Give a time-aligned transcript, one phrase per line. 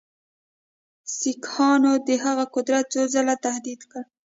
[1.17, 4.03] سیکهانو د هغه قدرت څو ځله تهدید کړ.